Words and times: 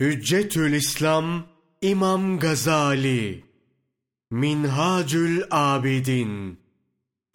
Hüccetül 0.00 0.72
İslam 0.72 1.46
İmam 1.82 2.38
Gazali 2.38 3.44
Minhacül 4.30 5.42
Abidin 5.50 6.60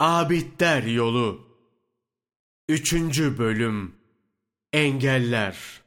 Abidler 0.00 0.82
Yolu 0.82 1.58
Üçüncü 2.68 3.38
Bölüm 3.38 3.94
Engeller 4.72 5.82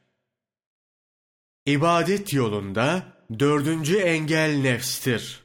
İbadet 1.66 2.34
yolunda 2.34 3.14
dördüncü 3.40 3.98
engel 3.98 4.56
nefstir. 4.56 5.44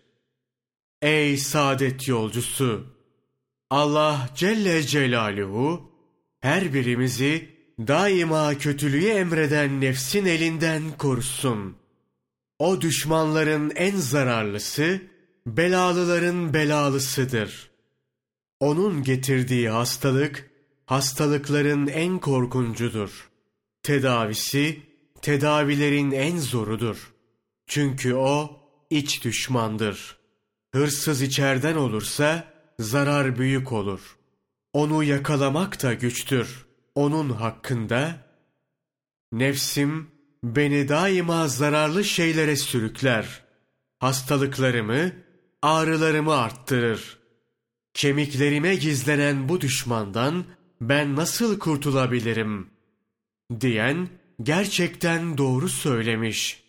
Ey 1.03 1.37
saadet 1.37 2.09
yolcusu! 2.09 2.87
Allah 3.71 4.31
Celle 4.35 4.83
Celaluhu 4.83 5.93
her 6.41 6.75
birimizi 6.75 7.60
daima 7.87 8.59
kötülüğü 8.59 9.09
emreden 9.09 9.81
nefsin 9.81 10.27
elinden 10.27 10.83
korusun. 10.99 11.77
O 12.59 12.81
düşmanların 12.81 13.73
en 13.75 13.97
zararlısı, 13.97 15.03
belalıların 15.47 16.55
belalısıdır. 16.55 17.71
Onun 18.61 19.03
getirdiği 19.03 19.71
hastalık, 19.71 20.51
hastalıkların 20.87 21.87
en 21.87 22.19
korkuncudur. 22.19 23.31
Tedavisi, 23.83 24.83
tedavilerin 25.23 26.11
en 26.11 26.39
zorudur. 26.39 27.13
Çünkü 27.67 28.15
o, 28.15 28.61
iç 28.91 29.25
düşmandır. 29.25 30.17
Hırsız 30.75 31.23
içerden 31.23 31.77
olursa, 31.77 32.45
zarar 32.79 33.39
büyük 33.39 33.73
olur. 33.73 34.17
Onu 34.73 35.05
yakalamak 35.05 35.83
da 35.83 35.95
güçtür.'' 35.95 36.70
Onun 36.95 37.31
hakkında, 37.31 38.27
nefsim 39.33 40.11
beni 40.45 40.89
daima 40.89 41.49
zararlı 41.49 42.05
şeylere 42.05 42.57
sürükler. 42.57 43.45
Hastalıklarımı, 43.99 45.13
ağrılarımı 45.63 46.35
arttırır. 46.35 47.19
Kemiklerime 47.95 48.75
gizlenen 48.75 49.49
bu 49.49 49.61
düşmandan 49.61 50.45
ben 50.81 51.17
nasıl 51.17 51.59
kurtulabilirim? 51.59 52.71
Diyen 53.61 54.09
gerçekten 54.43 55.39
doğru 55.39 55.69
söylemiş. 55.69 56.63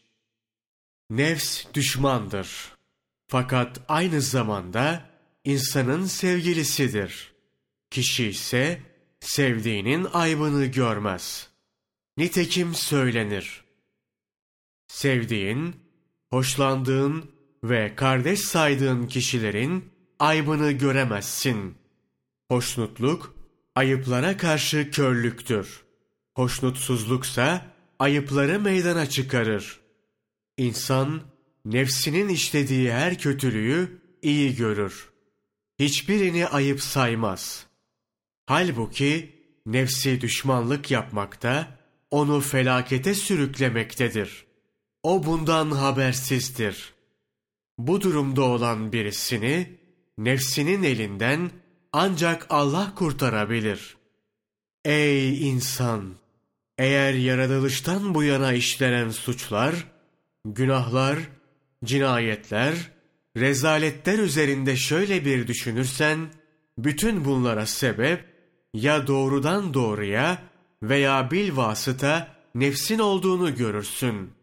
Nefs 1.09 1.65
düşmandır. 1.73 2.71
Fakat 3.27 3.79
aynı 3.87 4.21
zamanda 4.21 5.09
insanın 5.43 6.05
sevgilisidir. 6.05 7.33
Kişi 7.89 8.27
ise 8.27 8.81
sevdiğinin 9.21 10.07
aybını 10.13 10.65
görmez. 10.65 11.47
Nitekim 12.17 12.75
söylenir. 12.75 13.63
Sevdiğin, 14.87 15.75
hoşlandığın 16.29 17.31
ve 17.63 17.95
kardeş 17.95 18.39
saydığın 18.39 19.07
kişilerin 19.07 19.89
aybını 20.19 20.71
göremezsin. 20.71 21.75
Hoşnutluk, 22.47 23.35
ayıplara 23.75 24.37
karşı 24.37 24.91
körlüktür. 24.91 25.83
Hoşnutsuzluksa 26.35 27.65
ayıpları 27.99 28.59
meydana 28.59 29.09
çıkarır. 29.09 29.79
İnsan, 30.57 31.21
nefsinin 31.65 32.29
işlediği 32.29 32.91
her 32.91 33.17
kötülüğü 33.17 34.01
iyi 34.21 34.55
görür. 34.55 35.09
Hiçbirini 35.79 36.47
ayıp 36.47 36.81
saymaz.'' 36.81 37.70
Halbuki 38.51 39.35
nefsi 39.65 40.21
düşmanlık 40.21 40.91
yapmakta, 40.91 41.67
onu 42.11 42.39
felakete 42.41 43.15
sürüklemektedir. 43.15 44.45
O 45.03 45.23
bundan 45.23 45.71
habersizdir. 45.71 46.93
Bu 47.77 48.01
durumda 48.01 48.41
olan 48.41 48.91
birisini 48.93 49.79
nefsinin 50.17 50.83
elinden 50.83 51.51
ancak 51.93 52.47
Allah 52.49 52.95
kurtarabilir. 52.95 53.97
Ey 54.85 55.49
insan! 55.49 56.15
Eğer 56.77 57.13
yaratılıştan 57.13 58.15
bu 58.15 58.23
yana 58.23 58.53
işlenen 58.53 59.09
suçlar, 59.09 59.87
günahlar, 60.45 61.19
cinayetler, 61.85 62.75
rezaletler 63.37 64.19
üzerinde 64.19 64.75
şöyle 64.75 65.25
bir 65.25 65.47
düşünürsen, 65.47 66.29
bütün 66.77 67.25
bunlara 67.25 67.65
sebep 67.65 68.30
ya 68.73 69.07
doğrudan 69.07 69.73
doğruya 69.73 70.43
veya 70.83 71.31
bil 71.31 71.57
vasıta 71.57 72.35
nefsin 72.55 72.99
olduğunu 72.99 73.55
görürsün. 73.55 74.33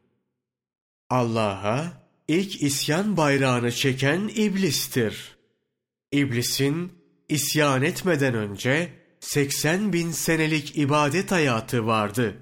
Allah'a 1.11 1.93
ilk 2.28 2.62
isyan 2.62 3.17
bayrağını 3.17 3.72
çeken 3.72 4.31
iblistir. 4.34 5.37
İblisin 6.12 6.93
isyan 7.28 7.83
etmeden 7.83 8.34
önce 8.34 8.93
80 9.21 9.93
bin 9.93 10.11
senelik 10.11 10.78
ibadet 10.78 11.33
hayatı 11.33 11.87
vardı. 11.87 12.37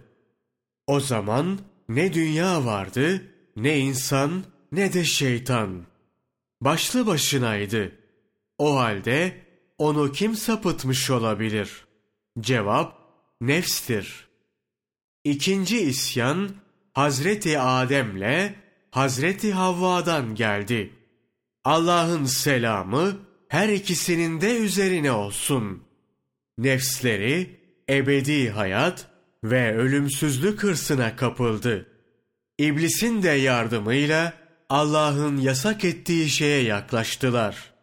O 0.87 1.01
zaman 1.01 1.59
ne 1.89 2.15
dünya 2.15 2.65
vardı, 2.65 3.23
ne 3.57 3.79
insan, 3.79 4.45
ne 4.73 4.93
de 4.93 5.05
şeytan. 5.05 5.87
Başlı 6.61 7.07
başınaydı. 7.07 7.93
O 8.59 8.77
halde 8.77 9.46
onu 9.79 10.13
kim 10.13 10.35
sapıtmış 10.35 11.11
olabilir? 11.11 11.87
Cevap, 12.41 12.99
nefstir. 13.41 14.29
İkinci 15.25 15.81
isyan, 15.81 16.51
Hazreti 16.93 17.61
Adem'le 17.61 18.55
Hazreti 18.91 19.53
Havva'dan 19.53 20.35
geldi. 20.35 20.93
Allah'ın 21.65 22.25
selamı 22.25 23.19
her 23.49 23.69
ikisinin 23.69 24.41
de 24.41 24.57
üzerine 24.57 25.13
olsun. 25.13 25.83
Nefsleri 26.59 27.61
ebedi 27.91 28.51
hayat 28.51 29.07
ve 29.45 29.77
ölümsüzlük 29.77 30.63
hırsına 30.63 31.17
kapıldı. 31.17 31.87
İblisin 32.59 33.23
de 33.23 33.31
yardımıyla 33.31 34.33
Allah'ın 34.69 35.37
yasak 35.37 35.85
ettiği 35.85 36.29
şeye 36.29 36.63
yaklaştılar.'' 36.63 37.76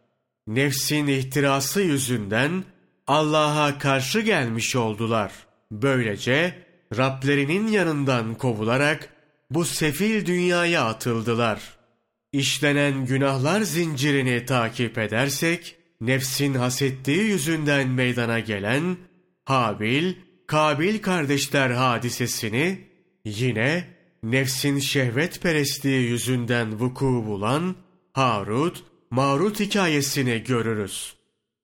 Nefsin 0.47 1.07
ihtirası 1.07 1.81
yüzünden 1.81 2.63
Allah'a 3.07 3.79
karşı 3.79 4.19
gelmiş 4.19 4.75
oldular. 4.75 5.31
Böylece 5.71 6.63
Rablerinin 6.97 7.67
yanından 7.67 8.35
kovularak 8.35 9.09
bu 9.51 9.65
sefil 9.65 10.25
dünyaya 10.25 10.85
atıldılar. 10.85 11.61
İşlenen 12.31 13.05
günahlar 13.05 13.61
zincirini 13.61 14.45
takip 14.45 14.97
edersek, 14.97 15.75
nefsin 16.01 16.53
hasettiği 16.53 17.21
yüzünden 17.21 17.89
meydana 17.89 18.39
gelen 18.39 18.97
Habil, 19.45 20.13
Kabil 20.47 21.01
kardeşler 21.01 21.69
hadisesini, 21.69 22.87
yine 23.25 23.87
nefsin 24.23 24.79
şehvet 24.79 25.41
perestliği 25.41 26.09
yüzünden 26.09 26.79
vuku 26.79 27.05
bulan 27.05 27.75
Harut, 28.13 28.83
Marut 29.15 29.59
hikayesini 29.59 30.43
görürüz. 30.43 31.15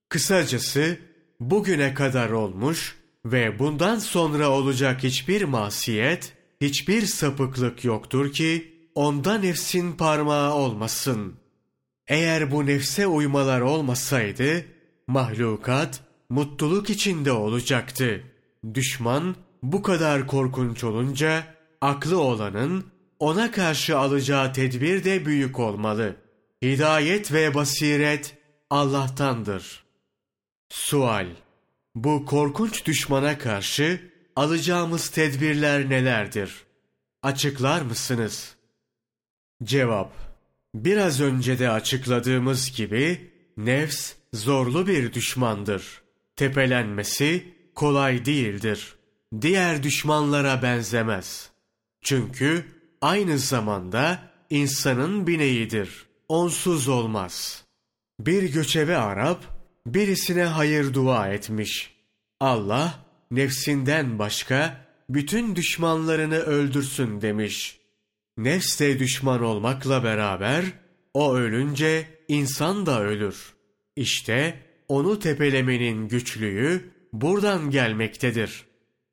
Kısacası 0.09 0.97
bugüne 1.39 1.93
kadar 1.93 2.29
olmuş 2.29 2.95
ve 3.25 3.59
bundan 3.59 3.99
sonra 3.99 4.49
olacak 4.49 5.03
hiçbir 5.03 5.43
masiyet, 5.43 6.33
hiçbir 6.61 7.05
sapıklık 7.05 7.83
yoktur 7.85 8.33
ki 8.33 8.73
onda 8.95 9.37
nefsin 9.37 9.91
parmağı 9.91 10.53
olmasın. 10.53 11.35
Eğer 12.07 12.51
bu 12.51 12.65
nefse 12.65 13.07
uymalar 13.07 13.61
olmasaydı, 13.61 14.65
mahlukat 15.07 16.01
mutluluk 16.29 16.89
içinde 16.89 17.31
olacaktı. 17.31 18.23
Düşman 18.73 19.35
bu 19.63 19.81
kadar 19.81 20.27
korkunç 20.27 20.83
olunca, 20.83 21.43
aklı 21.81 22.19
olanın 22.19 22.85
ona 23.19 23.51
karşı 23.51 23.97
alacağı 23.97 24.53
tedbir 24.53 25.03
de 25.03 25.25
büyük 25.25 25.59
olmalı.'' 25.59 26.28
Hidayet 26.63 27.33
ve 27.33 27.53
basiret 27.53 28.37
Allah'tandır. 28.69 29.83
Sual 30.69 31.27
Bu 31.95 32.25
korkunç 32.25 32.85
düşmana 32.85 33.37
karşı 33.37 34.11
alacağımız 34.35 35.09
tedbirler 35.09 35.89
nelerdir? 35.89 36.63
Açıklar 37.23 37.81
mısınız? 37.81 38.55
Cevap 39.63 40.13
Biraz 40.75 41.21
önce 41.21 41.59
de 41.59 41.69
açıkladığımız 41.69 42.71
gibi 42.71 43.31
nefs 43.57 44.13
zorlu 44.33 44.87
bir 44.87 45.13
düşmandır. 45.13 46.01
Tepelenmesi 46.35 47.53
kolay 47.75 48.25
değildir. 48.25 48.95
Diğer 49.41 49.83
düşmanlara 49.83 50.61
benzemez. 50.61 51.49
Çünkü 52.01 52.65
aynı 53.01 53.39
zamanda 53.39 54.19
insanın 54.49 55.27
bineğidir 55.27 56.08
onsuz 56.29 56.87
olmaz. 56.87 57.65
Bir 58.19 58.43
göçebe 58.43 58.97
Arap 58.97 59.43
birisine 59.85 60.43
hayır 60.43 60.93
dua 60.93 61.27
etmiş. 61.29 61.95
Allah 62.39 63.05
nefsinden 63.31 64.19
başka 64.19 64.85
bütün 65.09 65.55
düşmanlarını 65.55 66.37
öldürsün 66.37 67.21
demiş. 67.21 67.79
nefsle 68.37 68.99
düşman 68.99 69.43
olmakla 69.43 70.03
beraber 70.03 70.65
o 71.13 71.35
ölünce 71.35 72.07
insan 72.27 72.85
da 72.85 73.01
ölür. 73.01 73.53
İşte 73.95 74.59
onu 74.87 75.19
tepelemenin 75.19 76.07
güçlüğü 76.07 76.91
buradan 77.13 77.69
gelmektedir. 77.69 78.65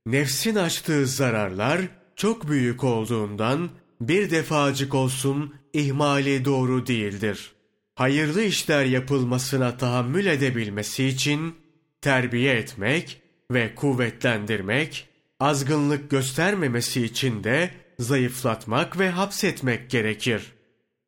Nefsin 0.07 0.55
açtığı 0.55 1.07
zararlar 1.07 1.81
çok 2.17 2.49
büyük 2.49 2.85
olduğundan 2.85 3.71
bir 4.01 4.31
defacık 4.31 4.95
olsun 4.95 5.55
ihmali 5.73 6.45
doğru 6.45 6.87
değildir. 6.87 7.53
Hayırlı 7.95 8.43
işler 8.43 8.85
yapılmasına 8.85 9.77
tahammül 9.77 10.27
edebilmesi 10.27 11.05
için 11.05 11.55
terbiye 12.01 12.55
etmek 12.55 13.23
ve 13.51 13.75
kuvvetlendirmek, 13.75 15.09
azgınlık 15.41 16.11
göstermemesi 16.11 17.05
için 17.05 17.45
de 17.45 17.71
zayıflatmak 17.99 18.99
ve 18.99 19.11
hapsetmek 19.11 19.91
gerekir. 19.91 20.53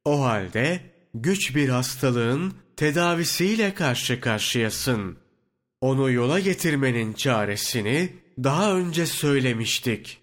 O 0.05 0.25
halde 0.25 0.81
güç 1.15 1.57
bir 1.57 1.69
hastalığın 1.69 2.55
tedavisiyle 2.77 3.75
karşı 3.75 4.21
karşıyasın. 4.21 5.19
Onu 5.81 6.11
yola 6.11 6.41
getirmenin 6.41 7.13
çaresini 7.13 8.13
daha 8.39 8.77
önce 8.77 9.07
söylemiştik. 9.07 10.21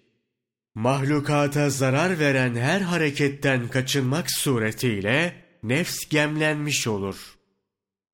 Mahlukata 0.76 1.70
zarar 1.70 2.18
veren 2.18 2.54
her 2.54 2.80
hareketten 2.80 3.68
kaçınmak 3.68 4.30
suretiyle 4.30 5.44
nefs 5.62 6.08
gemlenmiş 6.08 6.86
olur. 6.86 7.36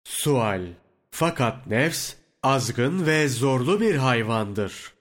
Sual 0.05 0.67
Fakat 1.11 1.67
nefs 1.67 2.15
azgın 2.43 3.07
ve 3.07 3.29
zorlu 3.29 3.81
bir 3.81 3.95
hayvandır. 3.95 4.93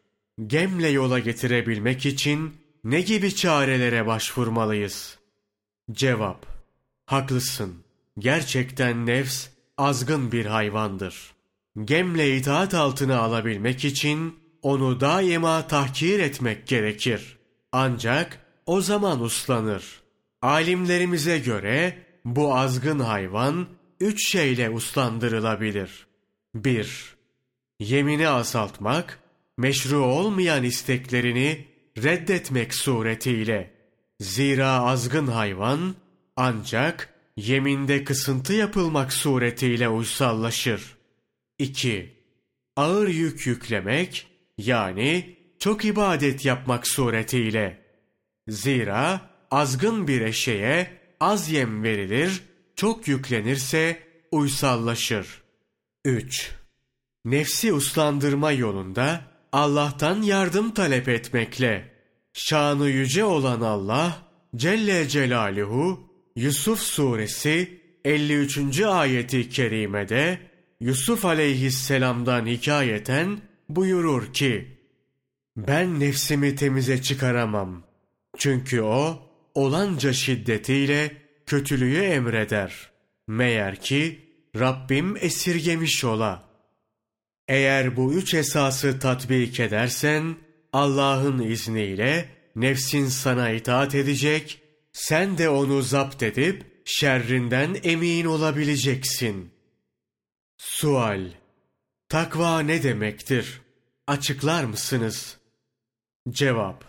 Gemle 0.47 0.87
yola 0.87 1.19
getirebilmek 1.19 2.05
için 2.05 2.55
ne 2.83 3.01
gibi 3.01 3.35
çarelere 3.35 4.07
başvurmalıyız? 4.07 5.17
Cevap 5.91 6.45
Haklısın. 7.05 7.75
Gerçekten 8.19 9.05
nefs 9.05 9.47
azgın 9.77 10.31
bir 10.31 10.45
hayvandır. 10.45 11.31
Gemle 11.83 12.37
itaat 12.37 12.73
altına 12.73 13.19
alabilmek 13.19 13.85
için 13.85 14.39
onu 14.61 14.99
daima 14.99 15.67
tahkir 15.67 16.19
etmek 16.19 16.67
gerekir. 16.67 17.40
Ancak 17.71 18.39
o 18.65 18.81
zaman 18.81 19.21
uslanır. 19.21 20.01
Alimlerimize 20.41 21.39
göre 21.39 21.97
bu 22.25 22.55
azgın 22.55 22.99
hayvan 22.99 23.67
üç 23.99 24.31
şeyle 24.31 24.69
uslandırılabilir. 24.69 26.07
1. 26.55 27.15
Yemini 27.79 28.27
azaltmak, 28.27 29.19
meşru 29.57 29.97
olmayan 29.97 30.63
isteklerini 30.63 31.67
reddetmek 31.97 32.73
suretiyle. 32.73 33.73
Zira 34.19 34.69
azgın 34.69 35.27
hayvan 35.27 35.95
ancak 36.35 37.13
yeminde 37.37 38.03
kısıntı 38.03 38.53
yapılmak 38.53 39.13
suretiyle 39.13 39.89
uysallaşır. 39.89 40.97
2. 41.59 42.13
Ağır 42.75 43.07
yük 43.07 43.47
yüklemek 43.47 44.27
yani 44.57 45.35
çok 45.61 45.85
ibadet 45.85 46.45
yapmak 46.45 46.87
suretiyle. 46.87 47.81
Zira 48.47 49.21
azgın 49.51 50.07
bir 50.07 50.21
eşeğe 50.21 50.87
az 51.19 51.49
yem 51.49 51.83
verilir, 51.83 52.43
çok 52.75 53.07
yüklenirse 53.07 54.03
uysallaşır. 54.31 55.41
3. 56.05 56.51
Nefsi 57.25 57.73
uslandırma 57.73 58.51
yolunda 58.51 59.21
Allah'tan 59.51 60.21
yardım 60.21 60.73
talep 60.73 61.09
etmekle. 61.09 61.91
Şanı 62.33 62.89
yüce 62.89 63.23
olan 63.23 63.61
Allah 63.61 64.17
Celle 64.55 65.07
Celaluhu 65.07 65.99
Yusuf 66.35 66.79
suresi 66.79 67.81
53. 68.05 68.81
ayeti 68.81 69.49
kerimede 69.49 70.39
Yusuf 70.79 71.25
aleyhisselamdan 71.25 72.45
hikayeten 72.45 73.41
buyurur 73.69 74.33
ki 74.33 74.80
Ben 75.57 75.99
nefsimi 75.99 76.55
temize 76.55 77.01
çıkaramam. 77.01 77.83
Çünkü 78.37 78.81
o 78.81 79.19
olanca 79.53 80.13
şiddetiyle 80.13 81.11
kötülüğü 81.45 82.01
emreder. 82.03 82.91
Meğer 83.27 83.81
ki 83.81 84.19
Rabbim 84.59 85.17
esirgemiş 85.17 86.03
ola. 86.03 86.43
Eğer 87.47 87.97
bu 87.97 88.13
üç 88.13 88.33
esası 88.33 88.99
tatbik 88.99 89.59
edersen 89.59 90.35
Allah'ın 90.73 91.39
izniyle 91.39 92.29
nefsin 92.55 93.07
sana 93.07 93.49
itaat 93.49 93.95
edecek, 93.95 94.61
sen 94.93 95.37
de 95.37 95.49
onu 95.49 95.81
zapt 95.81 96.23
edip 96.23 96.81
şerrinden 96.85 97.77
emin 97.83 98.25
olabileceksin. 98.25 99.51
Sual 100.57 101.31
Takva 102.09 102.59
ne 102.59 102.83
demektir? 102.83 103.61
Açıklar 104.07 104.63
mısınız? 104.63 105.40
Cevap 106.29 106.83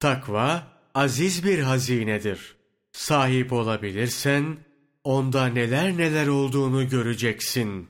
Takva 0.00 0.66
aziz 0.94 1.44
bir 1.44 1.58
hazinedir. 1.58 2.56
Sahip 2.92 3.52
olabilirsen 3.52 4.56
onda 5.04 5.46
neler 5.46 5.96
neler 5.96 6.26
olduğunu 6.26 6.88
göreceksin. 6.88 7.88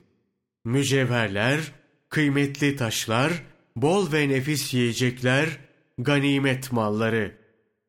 Mücevherler, 0.65 1.59
kıymetli 2.09 2.75
taşlar, 2.75 3.31
bol 3.75 4.11
ve 4.11 4.29
nefis 4.29 4.73
yiyecekler, 4.73 5.49
ganimet 5.97 6.71
malları. 6.71 7.37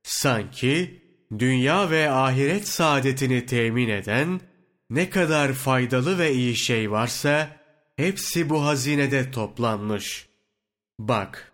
Sanki 0.02 1.02
dünya 1.38 1.90
ve 1.90 2.10
ahiret 2.10 2.68
saadetini 2.68 3.46
temin 3.46 3.88
eden 3.88 4.40
ne 4.90 5.10
kadar 5.10 5.52
faydalı 5.52 6.18
ve 6.18 6.32
iyi 6.32 6.56
şey 6.56 6.90
varsa 6.90 7.56
hepsi 7.96 8.50
bu 8.50 8.64
hazinede 8.64 9.30
toplanmış. 9.30 10.28
Bak, 10.98 11.52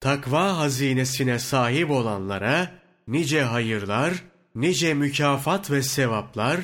takva 0.00 0.58
hazinesine 0.58 1.38
sahip 1.38 1.90
olanlara 1.90 2.70
nice 3.08 3.42
hayırlar, 3.42 4.14
nice 4.54 4.94
mükafat 4.94 5.70
ve 5.70 5.82
sevaplar, 5.82 6.60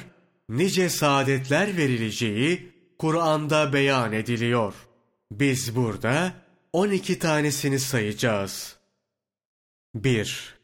nice 0.48 0.88
saadetler 0.88 1.76
verileceği 1.76 2.72
Kur'an'da 2.98 3.72
beyan 3.72 4.12
ediliyor. 4.12 4.74
Biz 5.30 5.76
burada 5.76 6.32
12 6.72 7.18
tanesini 7.18 7.78
sayacağız. 7.78 8.76
1. 9.94 10.54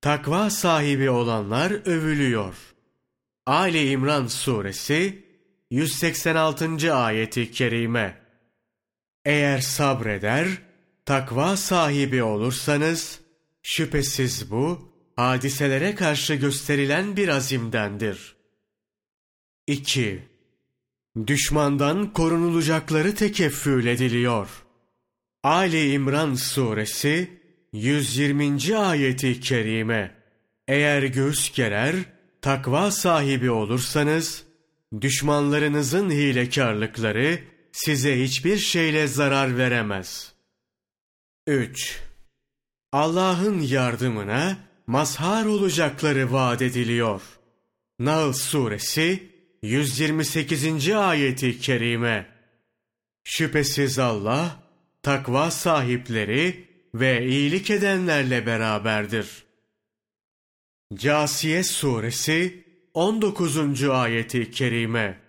Takva 0.00 0.50
sahibi 0.50 1.10
olanlar 1.10 1.70
övülüyor. 1.70 2.54
Ali 3.46 3.90
İmran 3.90 4.26
suresi 4.26 5.24
186. 5.70 6.94
ayeti 6.94 7.50
kerime. 7.50 8.20
Eğer 9.24 9.58
sabreder, 9.58 10.48
takva 11.06 11.56
sahibi 11.56 12.22
olursanız, 12.22 13.20
şüphesiz 13.62 14.50
bu, 14.50 14.92
hadiselere 15.16 15.94
karşı 15.94 16.34
gösterilen 16.34 17.16
bir 17.16 17.28
azimdendir. 17.28 18.36
2. 19.66 20.22
Düşmandan 21.26 22.12
korunulacakları 22.12 23.14
tekeffül 23.14 23.86
ediliyor. 23.86 24.48
Ali 25.42 25.92
İmran 25.92 26.34
suresi 26.34 27.30
120. 27.72 28.76
ayeti 28.76 29.40
kerime. 29.40 30.16
Eğer 30.68 31.02
göğüs 31.02 31.54
gerer, 31.54 31.94
takva 32.42 32.90
sahibi 32.90 33.50
olursanız, 33.50 34.44
düşmanlarınızın 35.00 36.10
hilekarlıkları 36.10 37.38
size 37.72 38.22
hiçbir 38.22 38.58
şeyle 38.58 39.06
zarar 39.06 39.58
veremez. 39.58 40.35
3. 41.46 42.00
Allah'ın 42.92 43.60
yardımına 43.60 44.58
mazhar 44.86 45.44
olacakları 45.44 46.32
vaat 46.32 46.62
ediliyor. 46.62 47.22
Nahl 47.98 48.32
suresi 48.32 49.32
128. 49.62 50.90
ayeti 50.90 51.60
kerime. 51.60 52.26
Şüphesiz 53.24 53.98
Allah 53.98 54.62
takva 55.02 55.50
sahipleri 55.50 56.68
ve 56.94 57.26
iyilik 57.26 57.70
edenlerle 57.70 58.46
beraberdir. 58.46 59.44
Casiye 60.94 61.62
suresi 61.62 62.64
19. 62.94 63.84
ayeti 63.84 64.50
kerime. 64.50 65.20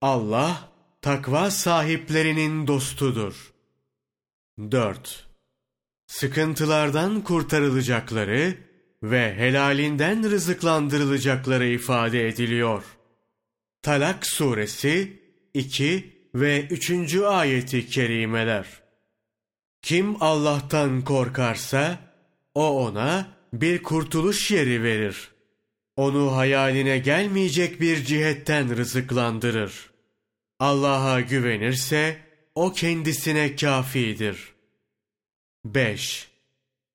Allah 0.00 0.72
takva 1.02 1.50
sahiplerinin 1.50 2.66
dostudur. 2.66 3.52
4. 4.58 5.27
Sıkıntılardan 6.08 7.20
kurtarılacakları 7.20 8.54
ve 9.02 9.34
helalinden 9.34 10.30
rızıklandırılacakları 10.30 11.66
ifade 11.66 12.28
ediliyor. 12.28 12.84
Talak 13.82 14.26
suresi 14.26 15.22
2 15.54 16.12
ve 16.34 16.66
3. 16.66 17.14
ayeti 17.14 17.86
kerimeler. 17.86 18.66
Kim 19.82 20.22
Allah'tan 20.22 21.04
korkarsa 21.04 21.98
o 22.54 22.86
ona 22.86 23.28
bir 23.52 23.82
kurtuluş 23.82 24.50
yeri 24.50 24.82
verir. 24.82 25.30
Onu 25.96 26.36
hayaline 26.36 26.98
gelmeyecek 26.98 27.80
bir 27.80 28.04
cihetten 28.04 28.76
rızıklandırır. 28.76 29.90
Allah'a 30.58 31.20
güvenirse 31.20 32.16
o 32.54 32.72
kendisine 32.72 33.56
kafidir. 33.56 34.57
5. 35.74 36.28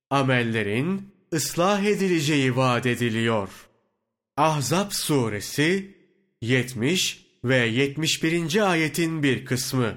Amellerin 0.09 1.13
ıslah 1.33 1.83
edileceği 1.83 2.55
vaat 2.55 2.85
ediliyor. 2.85 3.49
Ahzab 4.37 4.91
suresi 4.91 5.97
70 6.41 7.25
ve 7.43 7.57
71. 7.57 8.71
ayetin 8.71 9.23
bir 9.23 9.45
kısmı. 9.45 9.95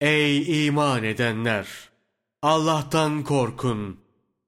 Ey 0.00 0.66
iman 0.66 1.04
edenler! 1.04 1.66
Allah'tan 2.42 3.24
korkun 3.24 4.00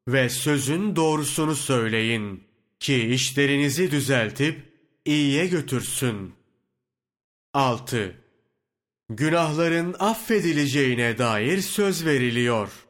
ve 0.09 0.29
sözün 0.29 0.97
doğrusunu 0.97 1.55
söyleyin 1.55 2.45
ki 2.81 3.09
işlerinizi 3.09 3.91
düzeltip 3.91 4.73
iyiye 5.05 5.47
götürsün. 5.47 6.35
6. 7.55 8.17
Günahların 9.09 9.97
affedileceğine 9.99 11.19
dair 11.19 11.61
söz 11.61 12.07
veriliyor. 12.07 12.86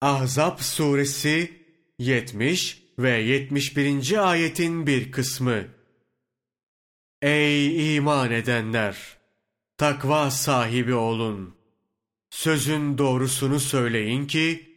Ahzab 0.00 0.58
suresi 0.60 1.52
70 1.98 2.82
ve 2.98 3.10
71. 3.10 4.30
ayetin 4.30 4.86
bir 4.86 5.12
kısmı. 5.12 5.64
Ey 7.22 7.96
iman 7.96 8.30
edenler! 8.30 9.16
Takva 9.78 10.30
sahibi 10.30 10.94
olun. 10.94 11.54
Sözün 12.30 12.98
doğrusunu 12.98 13.60
söyleyin 13.60 14.26
ki, 14.26 14.74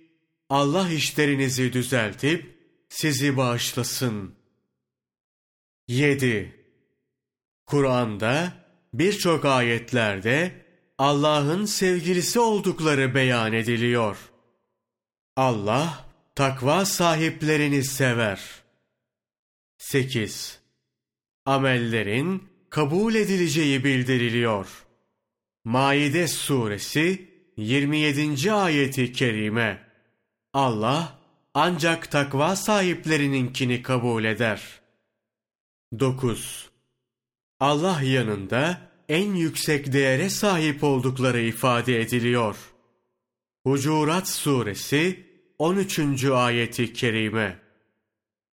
Allah 0.49 0.89
işlerinizi 0.89 1.73
düzeltip, 1.73 2.57
sizi 2.89 3.38
bağışlasın. 3.38 4.35
7. 5.88 6.65
Kur'an'da 7.65 8.53
birçok 8.93 9.45
ayetlerde 9.45 10.65
Allah'ın 10.97 11.65
sevgilisi 11.65 12.39
oldukları 12.39 13.15
beyan 13.15 13.53
ediliyor. 13.53 14.28
Allah 15.39 16.05
takva 16.36 16.86
sahiplerini 16.86 17.84
sever. 17.84 18.41
8. 19.77 20.60
Amellerin 21.46 22.50
kabul 22.69 23.15
edileceği 23.15 23.84
bildiriliyor. 23.84 24.86
Maide 25.63 26.27
suresi 26.27 27.31
27. 27.58 28.51
ayeti 28.51 29.12
kerime. 29.13 29.84
Allah 30.53 31.19
ancak 31.53 32.12
takva 32.12 32.55
sahiplerininkini 32.55 33.81
kabul 33.81 34.24
eder. 34.24 34.62
9. 36.00 36.69
Allah 37.60 38.01
yanında 38.01 38.81
en 39.10 39.36
yüksek 39.36 39.93
değere 39.93 40.29
sahip 40.29 40.84
oldukları 40.84 41.41
ifade 41.41 42.01
ediliyor. 42.01 42.55
Hucurat 43.63 44.29
suresi 44.29 45.28
13. 45.59 46.25
ayeti 46.25 46.93
kerime. 46.93 47.59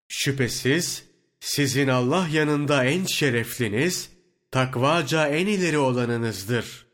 Şüphesiz 0.09 1.05
sizin 1.41 1.89
Allah 1.89 2.29
yanında 2.33 2.85
en 2.85 3.05
şerefliniz, 3.05 4.11
takvaca 4.51 5.29
en 5.29 5.47
ileri 5.47 5.79
olanınızdır. 5.79 6.87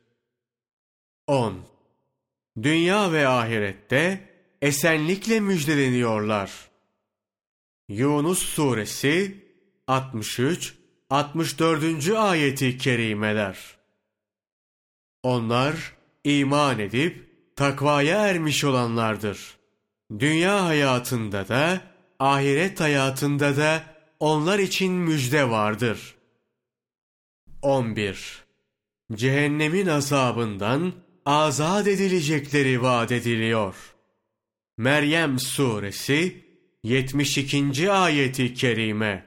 10. 1.27 1.67
Dünya 2.63 3.13
ve 3.13 3.29
ahirette 3.29 4.29
esenlikle 4.63 5.41
müjdeleniyorlar. 5.41 6.53
Yunus 7.89 8.39
suresi 8.39 9.45
63 9.87 10.75
64. 11.11 12.11
ayeti 12.11 12.79
kerimeler. 12.79 13.59
Onlar 15.23 15.97
iman 16.25 16.79
edip 16.79 17.31
takvaya 17.57 18.27
ermiş 18.27 18.65
olanlardır. 18.65 19.62
Dünya 20.19 20.65
hayatında 20.65 21.49
da 21.49 21.81
ahiret 22.19 22.81
hayatında 22.81 23.57
da 23.57 23.83
onlar 24.21 24.59
için 24.59 24.93
müjde 24.93 25.51
vardır. 25.51 26.15
11. 27.63 28.45
Cehennemin 29.13 29.87
azabından 29.87 30.93
azat 31.27 31.87
edilecekleri 31.87 32.83
vaat 32.83 33.13
ediliyor. 33.13 33.75
Meryem 34.77 35.39
Suresi 35.39 36.45
72. 36.83 37.91
ayeti 37.91 38.55
kerime. 38.55 39.27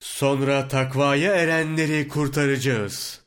Sonra 0.00 0.68
takvaya 0.68 1.34
erenleri 1.34 2.08
kurtaracağız. 2.08 3.20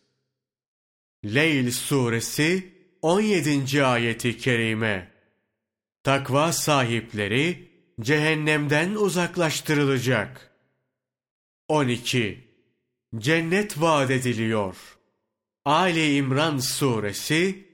Leyl 1.25 1.71
Suresi 1.71 2.73
17. 3.01 3.83
ayeti 3.83 4.38
kerime. 4.38 5.11
Takva 6.03 6.51
sahipleri 6.51 7.72
cehennemden 8.01 8.96
uzaklaştırılacak. 8.96 10.51
12. 11.67 12.48
Cennet 13.17 13.81
vaat 13.81 14.12
ediliyor. 14.12 14.75
Ali 15.65 16.15
İmran 16.15 16.58
Suresi 16.58 17.67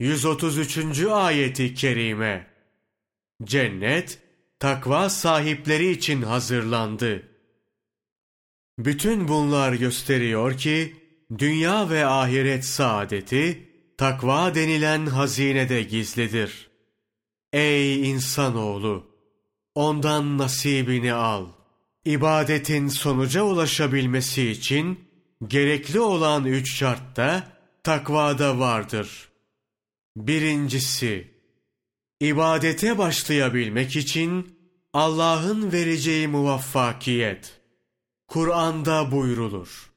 133. 0.00 1.04
ayeti 1.04 1.74
kerime. 1.74 2.46
Cennet, 3.44 4.18
takva 4.58 5.10
sahipleri 5.10 5.90
için 5.90 6.22
hazırlandı. 6.22 7.28
Bütün 8.78 9.28
bunlar 9.28 9.72
gösteriyor 9.72 10.58
ki, 10.58 10.96
dünya 11.38 11.90
ve 11.90 12.06
ahiret 12.06 12.64
saadeti, 12.64 13.68
takva 13.98 14.54
denilen 14.54 15.06
hazinede 15.06 15.82
gizlidir. 15.82 16.73
Ey 17.54 18.10
insanoğlu! 18.10 19.06
Ondan 19.74 20.38
nasibini 20.38 21.12
al. 21.12 21.46
İbadetin 22.04 22.88
sonuca 22.88 23.42
ulaşabilmesi 23.42 24.50
için, 24.50 25.08
gerekli 25.46 26.00
olan 26.00 26.44
üç 26.44 26.76
şart 26.76 27.16
da 27.16 27.46
takvada 27.82 28.58
vardır. 28.58 29.28
Birincisi, 30.16 31.34
İbadete 32.20 32.98
başlayabilmek 32.98 33.96
için 33.96 34.58
Allah'ın 34.92 35.72
vereceği 35.72 36.28
muvaffakiyet. 36.28 37.60
Kur'an'da 38.28 39.12
buyrulur. 39.12 39.92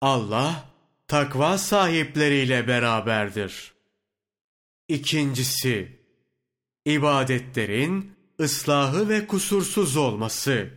Allah 0.00 0.70
takva 1.08 1.58
sahipleriyle 1.58 2.68
beraberdir. 2.68 3.72
İkincisi, 4.88 6.01
ibadetlerin 6.84 8.12
ıslahı 8.40 9.08
ve 9.08 9.26
kusursuz 9.26 9.96
olması. 9.96 10.70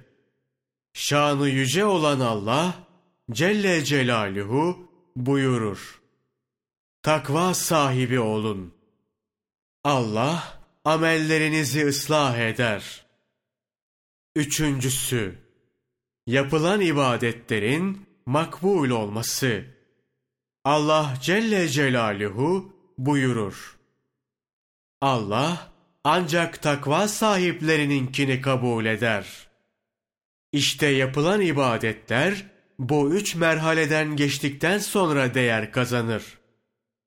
Şanı 0.94 1.50
yüce 1.50 1.86
olan 1.86 2.20
Allah 2.20 2.74
Celle 3.32 3.84
Celaluhu 3.84 4.92
buyurur. 5.16 6.02
Takva 7.02 7.54
sahibi 7.54 8.20
olun. 8.20 8.74
Allah 9.84 10.62
amellerinizi 10.86 11.86
ıslah 11.88 12.38
eder. 12.38 13.06
Üçüncüsü, 14.36 15.40
yapılan 16.28 16.82
ibadetlerin 16.82 18.06
makbul 18.26 18.90
olması. 18.90 19.66
Allah 20.64 21.14
Celle 21.22 21.70
Celaluhu 21.70 22.74
buyurur. 22.98 23.78
Allah 25.02 25.75
ancak 26.06 26.62
takva 26.62 27.08
sahiplerininkini 27.08 28.42
kabul 28.42 28.86
eder. 28.86 29.48
İşte 30.52 30.88
yapılan 30.88 31.42
ibadetler 31.42 32.46
bu 32.80 33.14
üç 33.14 33.36
merhaleden 33.36 34.16
geçtikten 34.16 34.78
sonra 34.78 35.34
değer 35.34 35.72
kazanır. 35.72 36.24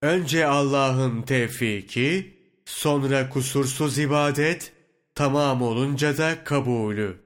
Önce 0.03 0.47
Allah'ın 0.47 1.23
tevfiki, 1.23 2.39
Sonra 2.65 3.29
kusursuz 3.29 3.99
ibadet, 3.99 4.73
tamam 5.15 5.63
olunca 5.63 6.19
da 6.19 6.45
kabulü. 6.45 7.21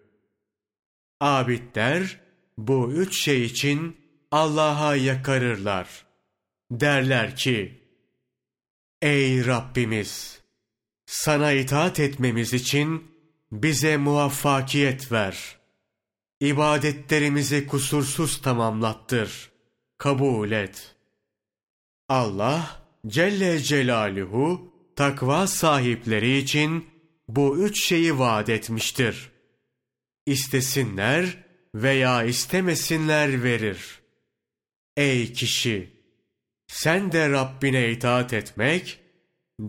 Abidler 1.20 2.20
bu 2.58 2.92
üç 2.92 3.22
şey 3.22 3.44
için 3.44 3.96
Allah'a 4.30 4.96
yakarırlar. 4.96 6.06
Derler 6.70 7.36
ki, 7.36 7.80
Ey 9.02 9.46
Rabbimiz! 9.46 10.41
Sana 11.12 11.52
itaat 11.52 12.00
etmemiz 12.00 12.52
için 12.52 13.04
bize 13.52 13.96
muvaffakiyet 13.96 15.12
ver. 15.12 15.56
İbadetlerimizi 16.40 17.66
kusursuz 17.66 18.42
tamamlattır. 18.42 19.50
Kabul 19.98 20.50
et. 20.50 20.96
Allah 22.08 22.82
Celle 23.06 23.58
Celaluhu 23.58 24.72
takva 24.96 25.46
sahipleri 25.46 26.38
için 26.38 26.86
bu 27.28 27.58
üç 27.58 27.84
şeyi 27.84 28.18
vaat 28.18 28.48
etmiştir. 28.48 29.30
İstesinler 30.26 31.44
veya 31.74 32.24
istemesinler 32.24 33.42
verir. 33.42 34.00
Ey 34.96 35.32
kişi! 35.32 35.92
Sen 36.66 37.12
de 37.12 37.30
Rabbine 37.30 37.90
itaat 37.90 38.32
etmek, 38.32 39.01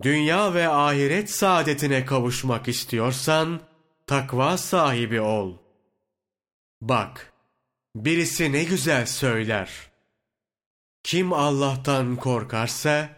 dünya 0.02 0.54
ve 0.54 0.68
ahiret 0.68 1.30
saadetine 1.30 2.04
kavuşmak 2.04 2.68
istiyorsan, 2.68 3.60
takva 4.06 4.56
sahibi 4.56 5.20
ol. 5.20 5.56
Bak, 6.80 7.32
birisi 7.96 8.52
ne 8.52 8.64
güzel 8.64 9.06
söyler. 9.06 9.70
Kim 11.02 11.32
Allah'tan 11.32 12.16
korkarsa, 12.16 13.08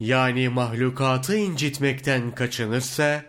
yani 0.00 0.48
mahlukatı 0.48 1.36
incitmekten 1.36 2.34
kaçınırsa, 2.34 3.24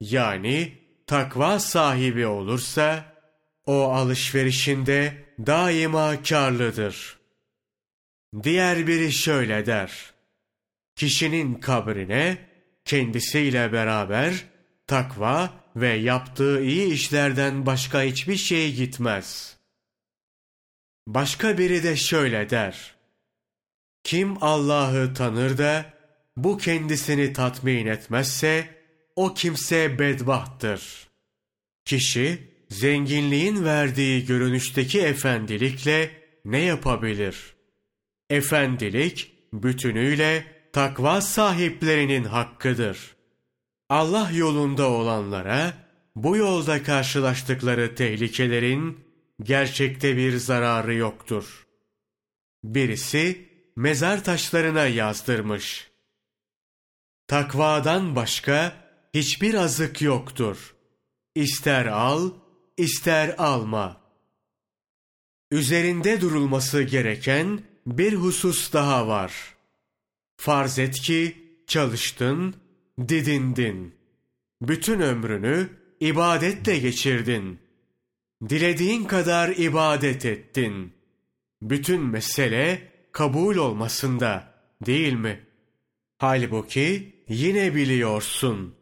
yani 0.00 0.78
takva 1.06 1.58
sahibi 1.58 2.26
olursa, 2.26 3.04
o 3.66 3.92
alışverişinde 3.92 5.24
daima 5.46 6.22
karlıdır. 6.22 7.18
Diğer 8.42 8.86
biri 8.86 9.12
şöyle 9.12 9.66
der. 9.66 10.17
Kişinin 10.98 11.54
kabrine 11.54 12.38
kendisiyle 12.84 13.72
beraber 13.72 14.44
takva 14.86 15.50
ve 15.76 15.88
yaptığı 15.88 16.62
iyi 16.62 16.92
işlerden 16.92 17.66
başka 17.66 18.02
hiçbir 18.02 18.36
şey 18.36 18.74
gitmez. 18.74 19.56
Başka 21.06 21.58
biri 21.58 21.82
de 21.82 21.96
şöyle 21.96 22.50
der. 22.50 22.94
Kim 24.04 24.42
Allah'ı 24.42 25.14
tanır 25.14 25.58
da 25.58 25.94
bu 26.36 26.58
kendisini 26.58 27.32
tatmin 27.32 27.86
etmezse 27.86 28.68
o 29.16 29.34
kimse 29.34 29.98
bedbahttır. 29.98 31.08
Kişi 31.84 32.38
zenginliğin 32.70 33.64
verdiği 33.64 34.26
görünüşteki 34.26 35.00
efendilikle 35.00 36.10
ne 36.44 36.58
yapabilir? 36.58 37.54
Efendilik 38.30 39.32
bütünüyle 39.52 40.57
takva 40.72 41.20
sahiplerinin 41.20 42.24
hakkıdır. 42.24 43.16
Allah 43.88 44.30
yolunda 44.32 44.90
olanlara 44.90 45.72
bu 46.16 46.36
yolda 46.36 46.82
karşılaştıkları 46.82 47.94
tehlikelerin 47.94 49.04
gerçekte 49.42 50.16
bir 50.16 50.36
zararı 50.36 50.94
yoktur. 50.94 51.66
Birisi 52.64 53.48
mezar 53.76 54.24
taşlarına 54.24 54.86
yazdırmış. 54.86 55.90
Takvadan 57.28 58.16
başka 58.16 58.72
hiçbir 59.14 59.54
azık 59.54 60.02
yoktur. 60.02 60.74
İster 61.34 61.86
al, 61.86 62.30
ister 62.76 63.34
alma. 63.38 64.00
Üzerinde 65.50 66.20
durulması 66.20 66.82
gereken 66.82 67.60
bir 67.86 68.12
husus 68.12 68.72
daha 68.72 69.08
var. 69.08 69.57
Farz 70.40 70.78
et 70.78 71.00
ki 71.00 71.36
çalıştın, 71.66 72.54
didindin. 73.08 73.94
Bütün 74.62 75.00
ömrünü 75.00 75.68
ibadetle 76.00 76.78
geçirdin. 76.78 77.58
Dilediğin 78.48 79.04
kadar 79.04 79.48
ibadet 79.48 80.24
ettin. 80.24 80.92
Bütün 81.62 82.00
mesele 82.00 82.82
kabul 83.12 83.56
olmasında 83.56 84.54
değil 84.86 85.12
mi? 85.12 85.40
Halbuki 86.18 87.14
yine 87.28 87.74
biliyorsun. 87.74 88.74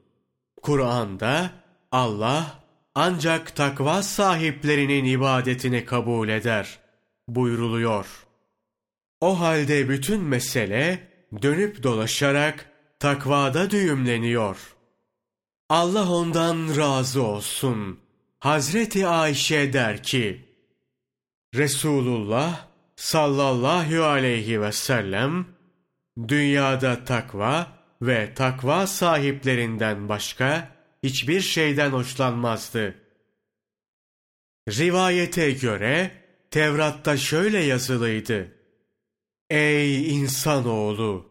Kur'an'da 0.63 1.51
Allah 1.93 2.65
ancak 2.95 3.57
takva 3.57 4.03
sahiplerinin 4.03 5.05
ibadetini 5.05 5.85
kabul 5.85 6.29
eder 6.29 6.79
buyruluyor. 7.29 8.27
O 9.21 9.41
halde 9.41 9.89
bütün 9.89 10.23
mesele 10.23 11.16
dönüp 11.43 11.83
dolaşarak 11.83 12.71
takvada 12.99 13.71
düğümleniyor. 13.71 14.77
Allah 15.69 16.11
ondan 16.13 16.77
razı 16.77 17.23
olsun. 17.23 18.01
Hazreti 18.39 19.07
Ayşe 19.07 19.73
der 19.73 20.03
ki, 20.03 20.45
Resulullah 21.55 22.67
sallallahu 22.97 24.05
aleyhi 24.05 24.61
ve 24.61 24.73
sellem, 24.73 25.47
dünyada 26.29 27.05
takva 27.05 27.67
ve 28.03 28.35
takva 28.35 28.87
sahiplerinden 28.87 30.09
başka 30.09 30.77
hiçbir 31.03 31.41
şeyden 31.41 31.91
hoşlanmazdı. 31.91 32.95
Rivayete 34.69 35.51
göre 35.51 36.11
Tevrat'ta 36.51 37.17
şöyle 37.17 37.59
yazılıydı. 37.59 38.56
Ey 39.51 40.17
insanoğlu! 40.17 41.27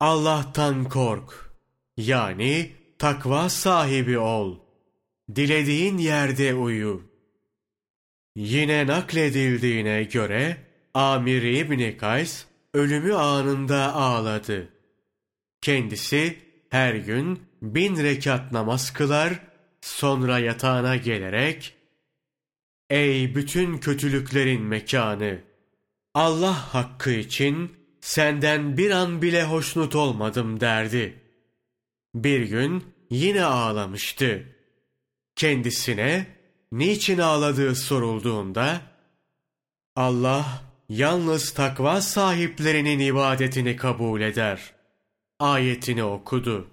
Allah'tan 0.00 0.84
kork. 0.84 1.50
Yani 1.96 2.72
takva 2.98 3.48
sahibi 3.48 4.18
ol. 4.18 4.58
Dilediğin 5.34 5.98
yerde 5.98 6.54
uyu. 6.54 7.02
Yine 8.36 8.86
nakledildiğine 8.86 10.02
göre 10.02 10.56
Amir 10.94 11.42
İbni 11.42 11.96
Kays 11.96 12.46
ölümü 12.74 13.14
anında 13.14 13.94
ağladı. 13.94 14.68
Kendisi 15.60 16.38
her 16.70 16.94
gün 16.94 17.42
bin 17.62 17.96
rekat 17.96 18.52
namaz 18.52 18.92
kılar, 18.92 19.40
sonra 19.80 20.38
yatağına 20.38 20.96
gelerek, 20.96 21.74
Ey 22.90 23.34
bütün 23.34 23.78
kötülüklerin 23.78 24.62
mekanı! 24.62 25.49
Allah 26.14 26.74
hakkı 26.74 27.10
için 27.10 27.76
senden 28.00 28.76
bir 28.76 28.90
an 28.90 29.22
bile 29.22 29.44
hoşnut 29.44 29.94
olmadım 29.94 30.60
derdi. 30.60 31.20
Bir 32.14 32.42
gün 32.42 32.84
yine 33.10 33.44
ağlamıştı. 33.44 34.56
Kendisine 35.36 36.26
niçin 36.72 37.18
ağladığı 37.18 37.74
sorulduğunda, 37.74 38.80
Allah 39.96 40.62
yalnız 40.88 41.54
takva 41.54 42.00
sahiplerinin 42.00 42.98
ibadetini 42.98 43.76
kabul 43.76 44.20
eder. 44.20 44.74
Ayetini 45.38 46.04
okudu. 46.04 46.70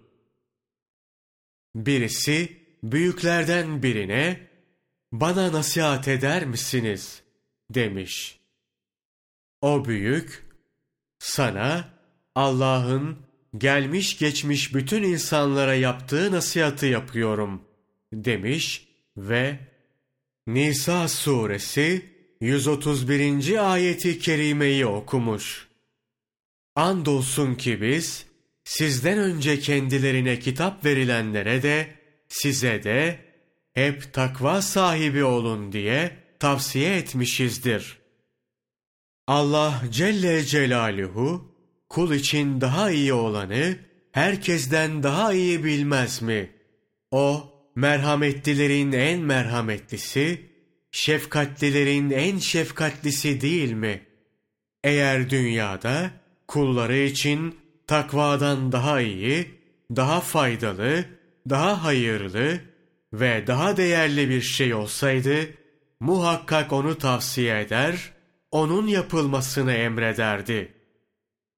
Birisi 1.76 2.58
büyüklerden 2.84 3.84
birine 3.84 4.48
bana 5.12 5.52
nasihat 5.54 6.08
eder 6.08 6.46
misiniz 6.46 7.22
demiş. 7.70 8.37
O 9.62 9.86
büyük 9.86 10.46
sana 11.20 11.90
Allah'ın 12.36 13.18
gelmiş 13.58 14.18
geçmiş 14.18 14.74
bütün 14.76 15.04
insanlara 15.04 15.76
yaptığı 15.76 16.32
nasihatı 16.32 16.86
yapıyorum 16.86 17.62
demiş 18.14 18.88
ve 19.18 19.60
Nisa 20.48 21.08
suresi 21.08 22.06
131. 22.42 23.72
ayeti 23.74 24.20
kerimeyi 24.20 24.86
okumuş. 24.86 25.68
Andolsun 26.76 27.56
ki 27.56 27.82
biz 27.82 28.26
sizden 28.64 29.18
önce 29.18 29.60
kendilerine 29.60 30.40
kitap 30.40 30.86
verilenlere 30.86 31.64
de 31.64 31.88
size 32.28 32.84
de 32.84 33.20
hep 33.74 34.14
takva 34.14 34.62
sahibi 34.62 35.24
olun 35.24 35.72
diye 35.72 36.18
tavsiye 36.40 36.98
etmişizdir. 36.98 37.97
Allah 39.28 39.82
Celle 39.92 40.44
Celaluhu 40.44 41.52
kul 41.90 42.14
için 42.14 42.62
daha 42.62 42.92
iyi 42.92 43.14
olanı 43.14 43.78
herkesten 44.12 45.04
daha 45.04 45.34
iyi 45.34 45.64
bilmez 45.64 46.22
mi? 46.22 46.50
O 47.12 47.54
merhametlilerin 47.76 48.92
en 48.92 49.20
merhametlisi, 49.20 50.42
şefkatlilerin 50.92 52.10
en 52.10 52.38
şefkatlisi 52.38 53.42
değil 53.42 53.72
mi? 53.72 54.02
Eğer 54.84 55.30
dünyada 55.30 56.12
kulları 56.48 56.98
için 56.98 57.56
takvadan 57.88 58.72
daha 58.72 59.02
iyi, 59.02 59.52
daha 59.96 60.22
faydalı, 60.22 61.06
daha 61.50 61.84
hayırlı 61.84 62.60
ve 63.14 63.48
daha 63.48 63.78
değerli 63.78 64.30
bir 64.30 64.42
şey 64.42 64.74
olsaydı, 64.74 65.48
muhakkak 66.00 66.74
onu 66.74 66.98
tavsiye 66.98 67.62
eder, 67.62 68.17
onun 68.52 68.88
yapılmasını 68.88 69.74
emrederdi. 69.74 70.74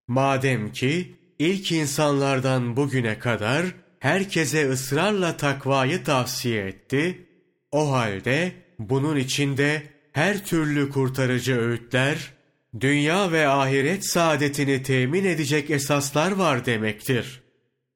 Madem 0.08 0.72
ki 0.72 1.16
ilk 1.40 1.72
insanlardan 1.72 2.76
bugüne 2.76 3.20
kadar 3.20 3.66
herkese 4.00 4.70
ısrarla 4.70 5.38
takvayı 5.38 6.04
tavsiye 6.04 6.68
etti, 6.68 7.28
o 7.72 7.92
halde 7.92 8.52
bunun 8.80 9.16
içinde 9.16 9.84
her 10.12 10.46
türlü 10.46 10.90
kurtarıcı 10.90 11.60
öğütler, 11.60 12.34
dünya 12.80 13.32
ve 13.32 13.48
ahiret 13.48 14.06
saadetini 14.06 14.84
temin 14.84 15.26
edecek 15.26 15.70
esaslar 15.70 16.32
var 16.32 16.66
demektir. 16.66 17.42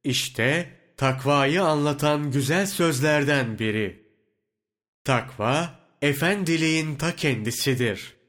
İşte 0.03 0.69
takvayı 0.97 1.63
anlatan 1.63 2.31
güzel 2.31 2.65
sözlerden 2.65 3.59
biri. 3.59 4.03
Takva, 5.03 5.79
efendiliğin 6.01 6.95
ta 6.95 7.15
kendisidir. 7.15 8.22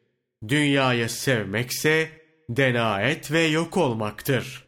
Dünyayı 0.49 1.09
sevmekse 1.09 2.11
denaet 2.49 3.33
ve 3.33 3.41
yok 3.41 3.77
olmaktır. 3.77 4.65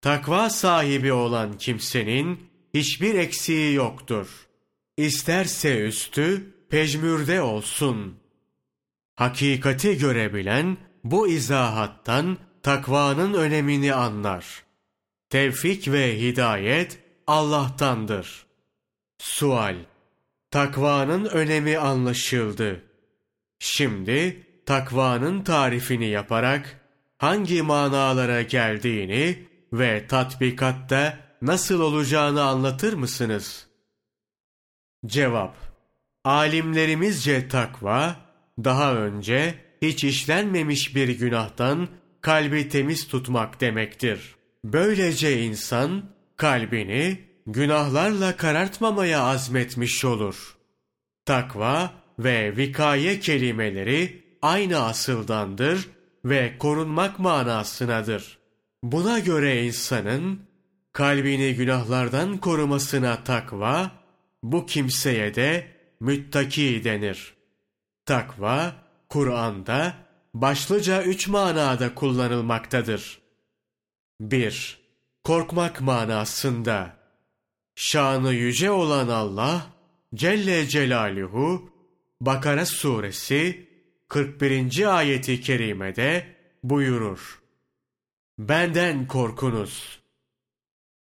Takva 0.00 0.50
sahibi 0.50 1.12
olan 1.12 1.58
kimsenin 1.58 2.50
hiçbir 2.74 3.14
eksiği 3.14 3.74
yoktur. 3.74 4.46
İsterse 4.96 5.80
üstü 5.80 6.54
pejmürde 6.70 7.42
olsun. 7.42 8.18
Hakikati 9.16 9.98
görebilen 9.98 10.76
bu 11.04 11.28
izahattan 11.28 12.38
takvanın 12.62 13.34
önemini 13.34 13.94
anlar. 13.94 14.64
Tevfik 15.30 15.88
ve 15.88 16.20
hidayet 16.20 16.98
Allah'tandır. 17.26 18.46
Sual 19.18 19.76
Takvanın 20.50 21.24
önemi 21.24 21.78
anlaşıldı. 21.78 22.84
Şimdi 23.58 24.46
takvanın 24.68 25.44
tarifini 25.44 26.06
yaparak 26.06 26.80
hangi 27.18 27.62
manalara 27.62 28.42
geldiğini 28.42 29.46
ve 29.72 30.06
tatbikatta 30.06 31.18
nasıl 31.42 31.80
olacağını 31.80 32.42
anlatır 32.42 32.92
mısınız? 32.92 33.66
Cevap 35.06 35.56
Alimlerimizce 36.24 37.48
takva, 37.48 38.16
daha 38.64 38.94
önce 38.94 39.54
hiç 39.82 40.04
işlenmemiş 40.04 40.94
bir 40.94 41.08
günahtan 41.08 41.88
kalbi 42.20 42.68
temiz 42.68 43.08
tutmak 43.08 43.60
demektir. 43.60 44.34
Böylece 44.64 45.42
insan 45.42 46.04
kalbini 46.36 47.20
günahlarla 47.46 48.36
karartmamaya 48.36 49.22
azmetmiş 49.22 50.04
olur. 50.04 50.56
Takva 51.24 51.92
ve 52.18 52.56
vikaye 52.56 53.20
kelimeleri 53.20 54.27
aynı 54.42 54.78
asıldandır 54.78 55.88
ve 56.24 56.58
korunmak 56.58 57.18
manasınadır. 57.18 58.38
Buna 58.82 59.18
göre 59.18 59.64
insanın 59.64 60.40
kalbini 60.92 61.54
günahlardan 61.54 62.38
korumasına 62.38 63.24
takva, 63.24 63.90
bu 64.42 64.66
kimseye 64.66 65.34
de 65.34 65.66
müttaki 66.00 66.84
denir. 66.84 67.34
Takva, 68.06 68.72
Kur'an'da 69.08 69.94
başlıca 70.34 71.02
üç 71.02 71.28
manada 71.28 71.94
kullanılmaktadır. 71.94 73.18
1. 74.20 74.78
Korkmak 75.24 75.80
manasında. 75.80 76.96
Şanı 77.74 78.32
yüce 78.32 78.70
olan 78.70 79.08
Allah, 79.08 79.66
Celle 80.14 80.68
Celaluhu, 80.68 81.70
Bakara 82.20 82.66
suresi 82.66 83.67
41. 84.08 84.96
ayeti 84.98 85.40
kerimede 85.40 86.26
buyurur. 86.62 87.42
Benden 88.38 89.06
korkunuz. 89.06 90.00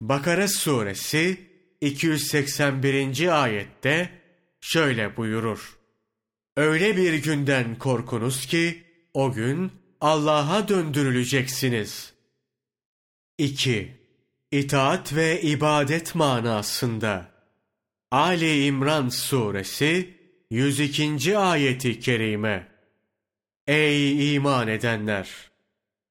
Bakara 0.02 0.48
suresi 0.48 1.40
281. 1.82 3.44
ayette 3.44 4.10
şöyle 4.62 5.18
buyurur. 5.18 5.78
Öyle 6.58 6.98
bir 6.98 7.14
günden 7.14 7.78
korkunuz 7.78 8.46
ki 8.46 8.84
o 9.14 9.32
gün 9.34 9.72
Allah'a 10.02 10.68
döndürüleceksiniz. 10.68 12.14
2. 13.38 13.92
İtaat 14.52 15.16
ve 15.16 15.42
ibadet 15.42 16.16
manasında 16.16 17.32
Ali 18.12 18.66
İmran 18.66 19.10
suresi 19.10 20.14
102. 20.50 21.38
ayeti 21.38 22.00
kerime 22.00 22.69
Ey 23.70 24.36
iman 24.36 24.68
edenler! 24.68 25.30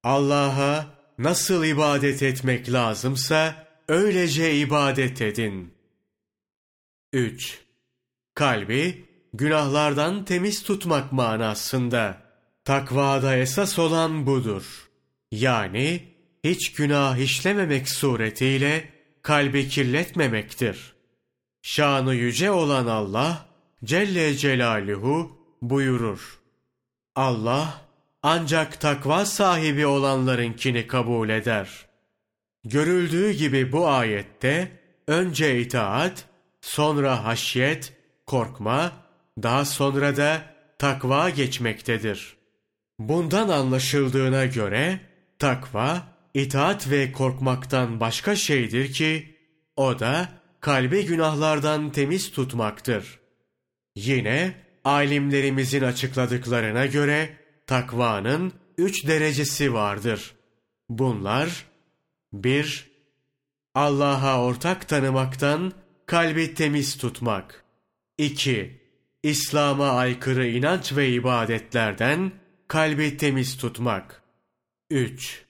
Allah'a 0.02 0.86
nasıl 1.18 1.64
ibadet 1.64 2.22
etmek 2.22 2.72
lazımsa 2.72 3.66
öylece 3.88 4.54
ibadet 4.54 5.22
edin. 5.22 5.74
3. 7.12 7.58
Kalbi 8.34 9.04
günahlardan 9.34 10.24
temiz 10.24 10.62
tutmak 10.62 11.12
manasında. 11.12 12.22
Takvada 12.64 13.36
esas 13.36 13.78
olan 13.78 14.26
budur. 14.26 14.88
Yani 15.30 16.02
hiç 16.44 16.72
günah 16.72 17.16
işlememek 17.16 17.88
suretiyle 17.88 18.88
kalbi 19.22 19.68
kirletmemektir. 19.68 20.94
Şanı 21.62 22.14
yüce 22.14 22.50
olan 22.50 22.86
Allah 22.86 23.48
Celle 23.84 24.34
Celaluhu 24.34 25.38
buyurur. 25.62 26.37
Allah 27.18 27.80
ancak 28.22 28.80
takva 28.80 29.26
sahibi 29.26 29.86
olanlarınkini 29.86 30.86
kabul 30.86 31.28
eder. 31.28 31.86
Görüldüğü 32.64 33.30
gibi 33.30 33.72
bu 33.72 33.88
ayette 33.88 34.72
önce 35.06 35.60
itaat, 35.60 36.24
sonra 36.60 37.24
haşyet, 37.24 37.92
korkma, 38.26 38.92
daha 39.42 39.64
sonra 39.64 40.16
da 40.16 40.42
takva 40.78 41.30
geçmektedir. 41.30 42.36
Bundan 42.98 43.48
anlaşıldığına 43.48 44.44
göre 44.46 45.00
takva, 45.38 46.02
itaat 46.34 46.90
ve 46.90 47.12
korkmaktan 47.12 48.00
başka 48.00 48.36
şeydir 48.36 48.92
ki, 48.92 49.36
o 49.76 49.98
da 49.98 50.28
kalbi 50.60 51.06
günahlardan 51.06 51.90
temiz 51.90 52.30
tutmaktır. 52.32 53.18
Yine 53.96 54.67
alimlerimizin 54.88 55.82
açıkladıklarına 55.82 56.86
göre 56.86 57.36
takvanın 57.66 58.52
üç 58.78 59.06
derecesi 59.06 59.74
vardır. 59.74 60.34
Bunlar, 60.88 61.66
bir, 62.32 62.90
Allah'a 63.74 64.44
ortak 64.44 64.88
tanımaktan 64.88 65.72
kalbi 66.06 66.54
temiz 66.54 66.96
tutmak. 66.96 67.64
2. 68.18 68.80
İslam'a 69.22 69.90
aykırı 69.90 70.46
inanç 70.46 70.96
ve 70.96 71.08
ibadetlerden 71.08 72.32
kalbi 72.68 73.16
temiz 73.16 73.56
tutmak. 73.56 74.22
3. 74.90 75.44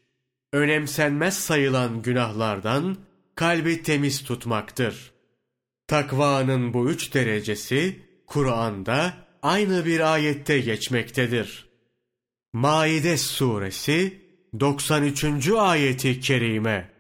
Önemsenmez 0.53 1.39
sayılan 1.39 2.03
günahlardan 2.03 2.97
kalbi 3.35 3.83
temiz 3.83 4.25
tutmaktır. 4.25 5.13
Takvanın 5.87 6.75
bu 6.75 6.91
üç 6.91 7.15
derecesi 7.15 8.03
Kur'an'da 8.27 9.28
aynı 9.43 9.85
bir 9.85 10.13
ayette 10.13 10.61
geçmektedir. 10.61 11.69
Maide 12.53 13.17
suresi 13.17 14.23
93. 14.61 15.49
ayeti 15.49 16.21
kerime. 16.21 16.91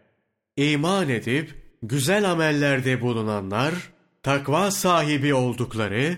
İman 0.56 1.08
edip 1.08 1.54
güzel 1.82 2.30
amellerde 2.30 3.00
bulunanlar 3.00 3.74
takva 4.22 4.70
sahibi 4.70 5.34
oldukları, 5.34 6.16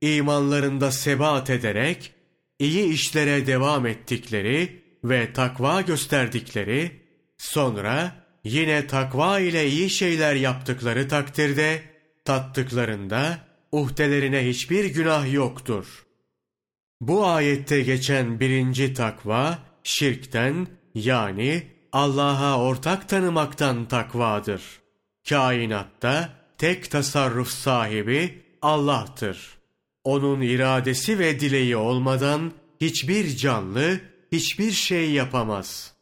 imanlarında 0.00 0.90
sebat 0.90 1.50
ederek 1.50 2.12
iyi 2.58 2.84
işlere 2.84 3.46
devam 3.46 3.86
ettikleri 3.86 4.82
ve 5.04 5.32
takva 5.32 5.80
gösterdikleri, 5.80 7.00
sonra 7.38 8.12
yine 8.44 8.86
takva 8.86 9.40
ile 9.40 9.68
iyi 9.68 9.90
şeyler 9.90 10.34
yaptıkları 10.34 11.08
takdirde, 11.08 11.82
tattıklarında 12.24 13.38
uhdelerine 13.72 14.48
hiçbir 14.48 14.84
günah 14.84 15.32
yoktur. 15.32 16.06
Bu 17.00 17.26
ayette 17.26 17.80
geçen 17.80 18.40
birinci 18.40 18.94
takva, 18.94 19.58
şirkten 19.84 20.66
yani 20.94 21.62
Allah'a 21.92 22.58
ortak 22.62 23.08
tanımaktan 23.08 23.88
takvadır. 23.88 24.62
Kainatta 25.28 26.28
tek 26.58 26.90
tasarruf 26.90 27.48
sahibi 27.48 28.42
Allah'tır. 28.62 29.58
Onun 30.04 30.40
iradesi 30.40 31.18
ve 31.18 31.40
dileği 31.40 31.76
olmadan 31.76 32.52
hiçbir 32.80 33.36
canlı 33.36 34.00
hiçbir 34.32 34.70
şey 34.70 35.10
yapamaz. 35.10 35.94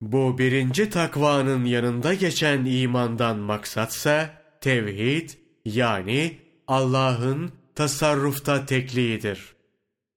Bu 0.00 0.38
birinci 0.38 0.90
takvanın 0.90 1.64
yanında 1.64 2.14
geçen 2.14 2.64
imandan 2.64 3.38
maksatsa 3.38 4.30
tevhid 4.60 5.30
yani 5.64 6.41
Allah'ın 6.68 7.52
tasarrufta 7.74 8.66
tekliğidir. 8.66 9.54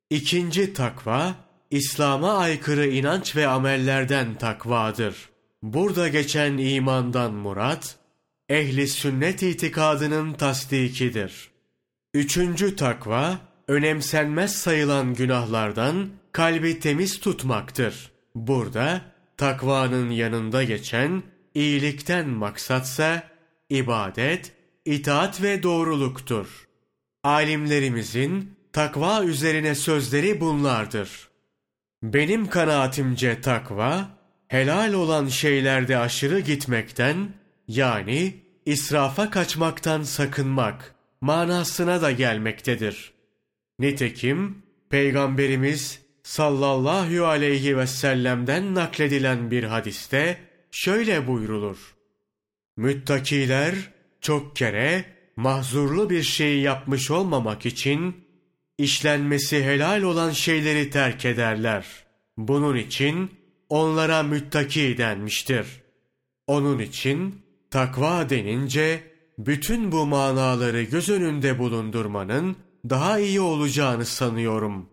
İkinci 0.10 0.74
takva, 0.74 1.36
İslam'a 1.72 2.38
aykırı 2.38 2.88
inanç 2.88 3.36
ve 3.36 3.48
amellerden 3.48 4.36
takvadır. 4.36 5.30
Burada 5.64 6.08
geçen 6.08 6.58
imandan 6.58 7.34
murat, 7.34 7.96
ehli 8.50 8.88
sünnet 8.88 9.44
itikadının 9.44 10.34
tasdikidir. 10.34 11.50
Üçüncü 12.14 12.76
takva, 12.76 13.40
önemsenmez 13.68 14.56
sayılan 14.56 15.14
günahlardan 15.14 16.10
kalbi 16.32 16.80
temiz 16.80 17.20
tutmaktır. 17.20 18.12
Burada 18.36 19.02
takvanın 19.38 20.10
yanında 20.10 20.64
geçen 20.64 21.24
iyilikten 21.54 22.30
maksatsa 22.30 23.24
ibadet, 23.70 24.52
itaat 24.86 25.42
ve 25.42 25.64
doğruluktur. 25.64 26.68
Alimlerimizin 27.24 28.56
takva 28.74 29.24
üzerine 29.24 29.76
sözleri 29.76 30.42
bunlardır. 30.42 31.30
Benim 32.04 32.48
kanaatimce 32.48 33.42
takva, 33.42 34.10
helal 34.48 34.94
olan 34.94 35.28
şeylerde 35.28 35.98
aşırı 35.98 36.40
gitmekten, 36.40 37.34
yani 37.68 38.36
israfa 38.66 39.30
kaçmaktan 39.30 40.04
sakınmak 40.04 40.96
manasına 41.22 42.02
da 42.02 42.12
gelmektedir. 42.12 43.14
Nitekim 43.80 44.64
Peygamberimiz 44.90 46.02
sallallahu 46.24 47.26
aleyhi 47.26 47.78
ve 47.78 47.88
sellem'den 47.88 48.76
nakledilen 48.76 49.52
bir 49.52 49.64
hadiste 49.64 50.38
şöyle 50.72 51.28
buyrulur. 51.28 51.96
Müttakiler 52.78 53.95
çok 54.26 54.56
kere 54.56 55.06
mahzurlu 55.36 56.10
bir 56.10 56.24
şey 56.24 56.60
yapmış 56.60 57.12
olmamak 57.12 57.66
için 57.66 58.16
işlenmesi 58.78 59.64
helal 59.64 60.02
olan 60.02 60.32
şeyleri 60.32 60.90
terk 60.90 61.26
ederler. 61.26 61.86
Bunun 62.38 62.76
için 62.76 63.32
onlara 63.70 64.24
müttaki 64.24 64.98
denmiştir. 64.98 65.68
Onun 66.48 66.80
için 66.80 67.42
takva 67.72 68.30
denince 68.30 69.04
bütün 69.38 69.92
bu 69.92 70.06
manaları 70.06 70.84
göz 70.84 71.10
önünde 71.10 71.60
bulundurmanın 71.60 72.58
daha 72.90 73.20
iyi 73.20 73.42
olacağını 73.42 74.06
sanıyorum. 74.06 74.90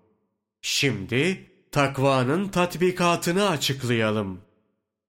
Şimdi 0.62 1.50
takvanın 1.70 2.48
tatbikatını 2.48 3.48
açıklayalım. 3.48 4.40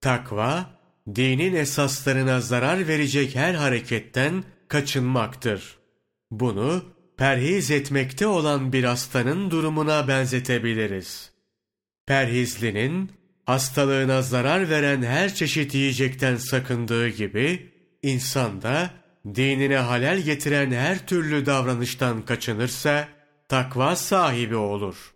Takva, 0.02 0.73
dinin 1.08 1.56
esaslarına 1.56 2.42
zarar 2.42 2.88
verecek 2.88 3.36
her 3.36 3.54
hareketten 3.54 4.44
kaçınmaktır. 4.68 5.78
Bunu 6.32 6.84
perhiz 7.18 7.72
etmekte 7.72 8.28
olan 8.28 8.74
bir 8.74 8.84
hastanın 8.84 9.52
durumuna 9.52 10.08
benzetebiliriz. 10.08 11.32
Perhizlinin 12.06 13.12
hastalığına 13.46 14.22
zarar 14.22 14.70
veren 14.70 15.02
her 15.02 15.34
çeşit 15.36 15.76
yiyecekten 15.76 16.36
sakındığı 16.36 17.10
gibi 17.10 17.72
insan 18.02 18.62
da 18.62 18.90
dinine 19.36 19.78
halel 19.78 20.20
getiren 20.22 20.72
her 20.72 21.08
türlü 21.08 21.46
davranıştan 21.46 22.22
kaçınırsa 22.22 23.08
takva 23.50 23.96
sahibi 23.96 24.56
olur. 24.56 25.14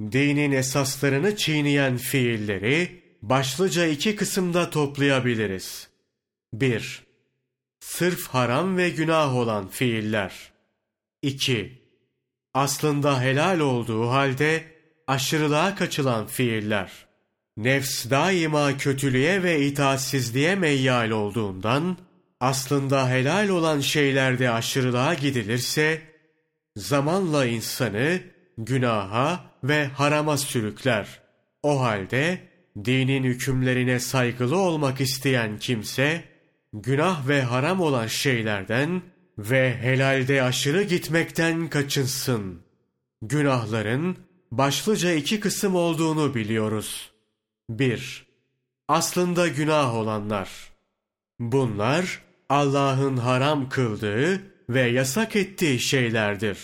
Dinin 0.00 0.52
esaslarını 0.52 1.36
çiğneyen 1.36 1.96
fiilleri 1.96 3.03
başlıca 3.28 3.86
iki 3.86 4.16
kısımda 4.16 4.70
toplayabiliriz. 4.70 5.88
1. 6.52 7.02
Sırf 7.80 8.28
haram 8.28 8.76
ve 8.76 8.90
günah 8.90 9.36
olan 9.36 9.68
fiiller. 9.68 10.52
2. 11.22 11.82
Aslında 12.54 13.20
helal 13.20 13.60
olduğu 13.60 14.08
halde 14.10 14.64
aşırılığa 15.06 15.74
kaçılan 15.74 16.26
fiiller. 16.26 16.90
Nefs 17.56 18.10
daima 18.10 18.76
kötülüğe 18.76 19.42
ve 19.42 19.66
itaatsizliğe 19.66 20.54
meyyal 20.54 21.10
olduğundan, 21.10 21.96
aslında 22.40 23.08
helal 23.08 23.48
olan 23.48 23.80
şeylerde 23.80 24.50
aşırılığa 24.50 25.14
gidilirse, 25.14 26.02
zamanla 26.76 27.46
insanı 27.46 28.20
günaha 28.58 29.44
ve 29.64 29.86
harama 29.86 30.36
sürükler. 30.36 31.20
O 31.62 31.80
halde 31.80 32.53
dinin 32.84 33.24
hükümlerine 33.24 34.00
saygılı 34.00 34.58
olmak 34.58 35.00
isteyen 35.00 35.58
kimse, 35.58 36.24
günah 36.72 37.28
ve 37.28 37.42
haram 37.42 37.80
olan 37.80 38.06
şeylerden 38.06 39.02
ve 39.38 39.76
helalde 39.76 40.42
aşırı 40.42 40.82
gitmekten 40.82 41.68
kaçınsın. 41.68 42.62
Günahların 43.22 44.16
başlıca 44.50 45.12
iki 45.12 45.40
kısım 45.40 45.74
olduğunu 45.74 46.34
biliyoruz. 46.34 47.10
1. 47.70 48.26
Aslında 48.88 49.48
günah 49.48 49.94
olanlar. 49.94 50.50
Bunlar 51.38 52.22
Allah'ın 52.48 53.16
haram 53.16 53.68
kıldığı 53.68 54.42
ve 54.68 54.82
yasak 54.82 55.36
ettiği 55.36 55.80
şeylerdir. 55.80 56.58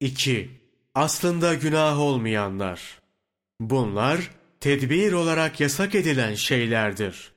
2. 0.00 0.50
Aslında 0.94 1.54
günah 1.54 2.00
olmayanlar. 2.00 3.00
Bunlar 3.60 4.30
tedbir 4.60 5.12
olarak 5.12 5.60
yasak 5.60 5.94
edilen 5.94 6.34
şeylerdir. 6.34 7.32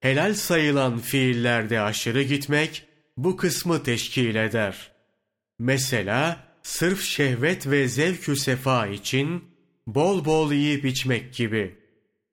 Helal 0.00 0.34
sayılan 0.34 0.98
fiillerde 0.98 1.80
aşırı 1.80 2.22
gitmek 2.22 2.86
bu 3.16 3.36
kısmı 3.36 3.82
teşkil 3.82 4.34
eder. 4.34 4.92
Mesela 5.58 6.46
sırf 6.62 7.02
şehvet 7.02 7.66
ve 7.66 7.88
zevkü 7.88 8.36
sefa 8.36 8.86
için 8.86 9.44
bol 9.86 10.24
bol 10.24 10.52
yiyip 10.52 10.84
içmek 10.84 11.34
gibi. 11.34 11.78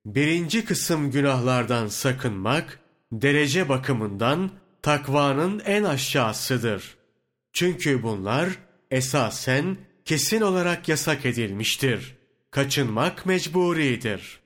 Birinci 0.06 0.64
kısım 0.64 1.10
günahlardan 1.10 1.86
sakınmak, 1.86 2.80
derece 3.12 3.68
bakımından 3.68 4.50
takvanın 4.82 5.62
en 5.64 5.84
aşağısıdır. 5.84 6.96
Çünkü 7.52 8.02
bunlar 8.02 8.48
esasen 8.90 9.76
kesin 10.04 10.40
olarak 10.40 10.88
yasak 10.88 11.26
edilmiştir. 11.26 12.16
Kaçınmak 12.52 13.26
mecburidir. 13.26 14.40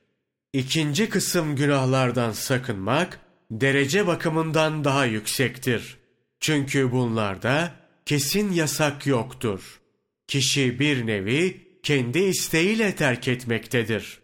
İkinci 0.53 1.09
kısım 1.09 1.57
günahlardan 1.57 2.33
sakınmak, 2.33 3.21
derece 3.51 4.07
bakımından 4.07 4.85
daha 4.85 5.05
yüksektir. 5.05 5.99
Çünkü 6.41 6.93
bunlarda 6.93 7.75
kesin 8.05 8.53
yasak 8.53 9.07
yoktur. 9.07 9.81
Kişi 10.27 10.81
bir 10.81 11.07
nevi 11.07 11.67
kendi 11.83 12.19
isteğiyle 12.19 12.95
terk 12.95 13.29
etmektedir. 13.29 14.21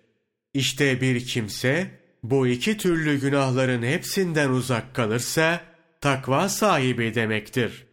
İşte 0.54 1.00
bir 1.00 1.26
kimse 1.26 1.90
bu 2.22 2.46
iki 2.46 2.78
türlü 2.78 3.20
günahların 3.20 3.82
hepsinden 3.82 4.50
uzak 4.50 4.94
kalırsa 4.94 5.60
takva 6.00 6.48
sahibi 6.48 7.14
demektir. 7.14 7.86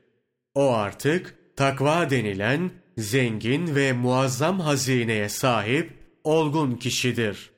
O 0.55 0.73
artık 0.73 1.35
takva 1.55 2.09
denilen 2.09 2.71
zengin 2.99 3.75
ve 3.75 3.93
muazzam 3.93 4.59
hazineye 4.59 5.29
sahip 5.29 5.93
olgun 6.23 6.75
kişidir. 6.75 7.51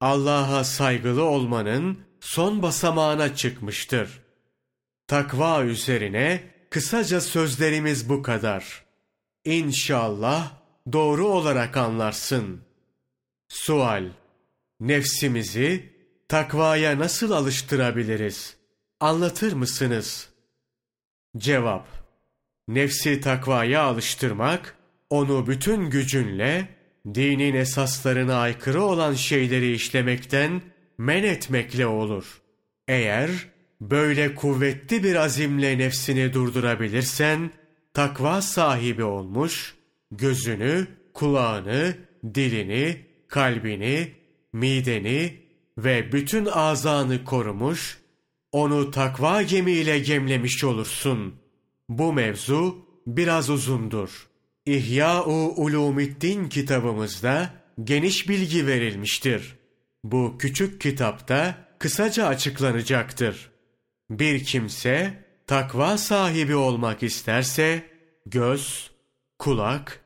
Allah'a 0.00 0.64
saygılı 0.64 1.24
olmanın 1.24 1.98
son 2.20 2.62
basamağına 2.62 3.36
çıkmıştır. 3.36 4.22
Takva 5.06 5.64
üzerine 5.64 6.54
kısaca 6.70 7.20
sözlerimiz 7.20 8.08
bu 8.08 8.22
kadar. 8.22 8.84
İnşallah 9.44 10.52
doğru 10.92 11.26
olarak 11.26 11.76
anlarsın. 11.76 12.60
Sual 13.48 14.04
Nefsimizi 14.80 15.92
takvaya 16.28 16.98
nasıl 16.98 17.30
alıştırabiliriz? 17.30 18.56
Anlatır 19.00 19.52
mısınız? 19.52 20.28
Cevap 21.36 21.86
Nefsi 22.68 23.20
takvaya 23.20 23.82
alıştırmak, 23.82 24.76
onu 25.14 25.46
bütün 25.46 25.90
gücünle, 25.90 26.68
dinin 27.14 27.54
esaslarına 27.54 28.34
aykırı 28.36 28.82
olan 28.82 29.14
şeyleri 29.14 29.72
işlemekten 29.72 30.62
men 30.98 31.22
etmekle 31.22 31.86
olur. 31.86 32.40
Eğer 32.88 33.30
böyle 33.80 34.34
kuvvetli 34.34 35.04
bir 35.04 35.14
azimle 35.14 35.78
nefsini 35.78 36.32
durdurabilirsen, 36.32 37.50
takva 37.94 38.42
sahibi 38.42 39.04
olmuş, 39.04 39.74
gözünü, 40.10 40.86
kulağını, 41.12 41.96
dilini, 42.34 42.96
kalbini, 43.28 44.12
mideni 44.52 45.36
ve 45.78 46.12
bütün 46.12 46.46
azanı 46.46 47.24
korumuş, 47.24 47.98
onu 48.52 48.90
takva 48.90 49.42
gemiyle 49.42 49.98
gemlemiş 49.98 50.64
olursun. 50.64 51.34
Bu 51.88 52.12
mevzu 52.12 52.86
biraz 53.06 53.50
uzundur. 53.50 54.33
İhya-u 54.66 55.54
Ulumiddin 55.56 56.48
kitabımızda 56.48 57.50
geniş 57.84 58.28
bilgi 58.28 58.66
verilmiştir. 58.66 59.56
Bu 60.04 60.38
küçük 60.38 60.80
kitapta 60.80 61.68
kısaca 61.78 62.26
açıklanacaktır. 62.26 63.50
Bir 64.10 64.44
kimse 64.44 65.24
takva 65.46 65.98
sahibi 65.98 66.54
olmak 66.54 67.02
isterse 67.02 67.82
göz, 68.26 68.90
kulak, 69.38 70.00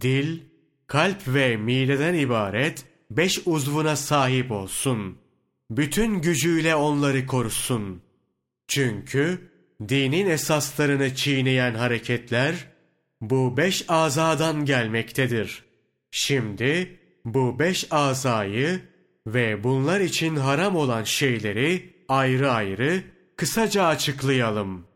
dil, 0.00 0.40
kalp 0.86 1.28
ve 1.28 1.56
mideden 1.56 2.14
ibaret 2.14 2.84
beş 3.10 3.40
uzvuna 3.46 3.96
sahip 3.96 4.50
olsun. 4.50 5.18
Bütün 5.70 6.20
gücüyle 6.20 6.74
onları 6.74 7.26
korusun. 7.26 8.02
Çünkü 8.68 9.50
dinin 9.88 10.30
esaslarını 10.30 11.14
çiğneyen 11.14 11.74
hareketler 11.74 12.54
bu 13.20 13.56
beş 13.56 13.84
azadan 13.88 14.64
gelmektedir. 14.64 15.64
Şimdi 16.10 16.98
bu 17.24 17.58
beş 17.58 17.86
azayı 17.90 18.80
ve 19.26 19.64
bunlar 19.64 20.00
için 20.00 20.36
haram 20.36 20.76
olan 20.76 21.04
şeyleri 21.04 21.94
ayrı 22.08 22.50
ayrı 22.50 23.02
kısaca 23.36 23.84
açıklayalım. 23.84 24.88